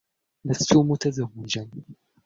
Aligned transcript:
لست 0.45 0.73
متزوجا. 0.77 1.67